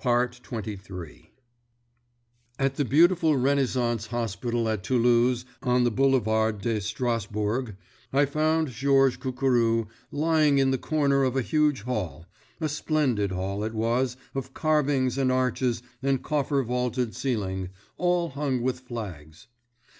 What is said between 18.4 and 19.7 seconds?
with flags.